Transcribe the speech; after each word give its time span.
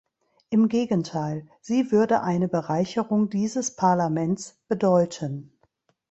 Im 0.49 0.67
Gegenteil, 0.67 1.47
sie 1.61 1.91
würde 1.91 2.23
eine 2.23 2.47
Bereicherung 2.47 3.29
dieses 3.29 3.75
Parlaments 3.75 4.57
bedeuten. 4.67 5.51